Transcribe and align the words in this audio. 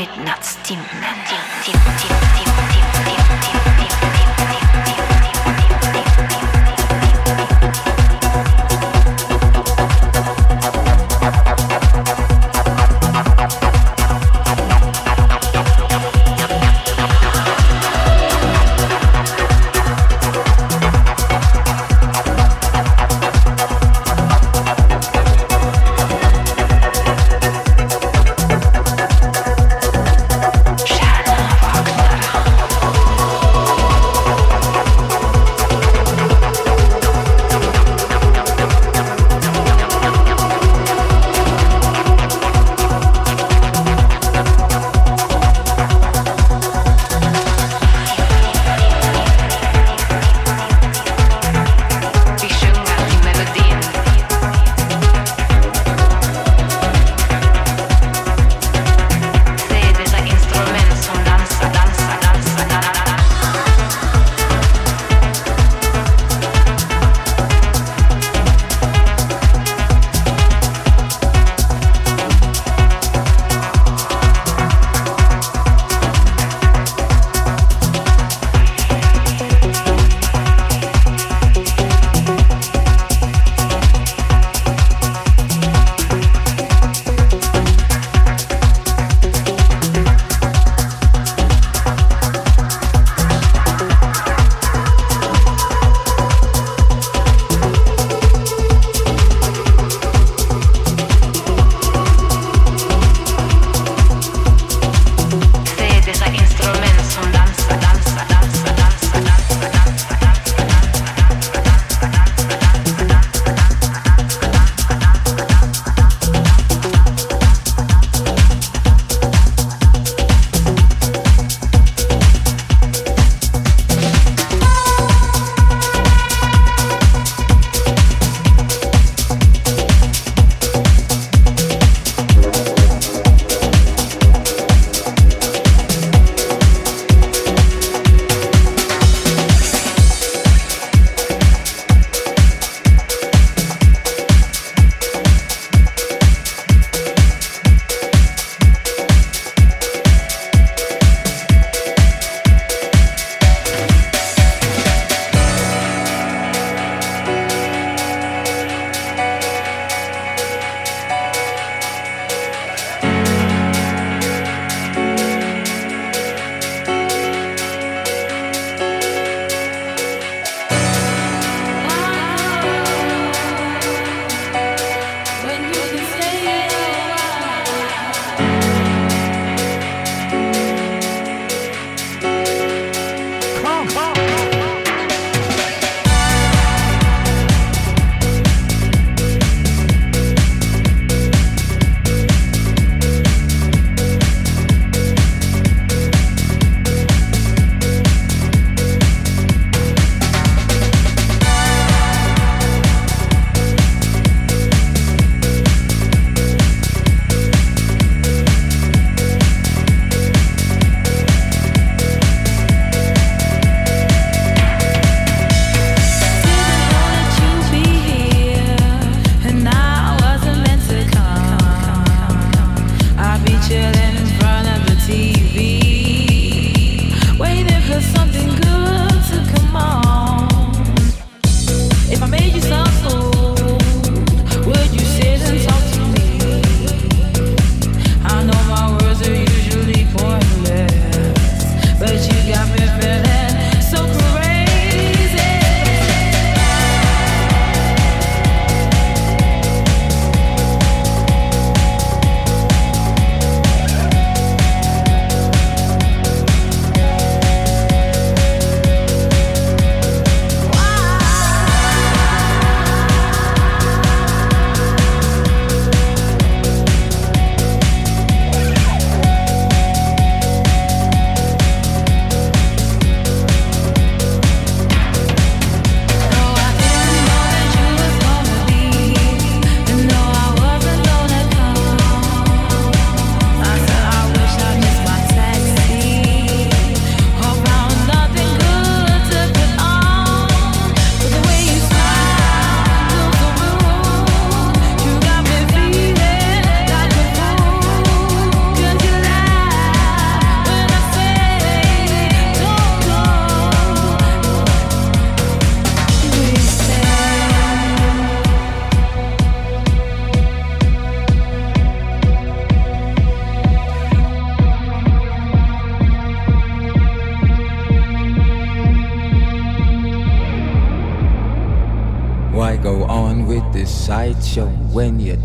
midnattstime. 0.00 2.49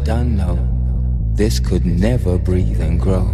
done 0.05 0.37
know 0.37 0.55
this 1.33 1.59
could 1.59 1.83
never 1.83 2.37
breathe 2.37 2.79
and 2.79 3.01
grow. 3.01 3.27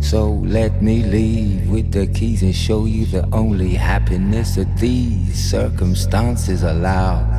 So 0.00 0.30
let 0.30 0.82
me 0.82 1.02
leave 1.04 1.68
with 1.68 1.92
the 1.92 2.06
keys 2.06 2.42
and 2.42 2.56
show 2.56 2.86
you 2.86 3.04
the 3.04 3.28
only 3.32 3.74
happiness 3.74 4.54
that 4.54 4.78
these 4.78 5.50
circumstances 5.50 6.62
allow. 6.62 7.35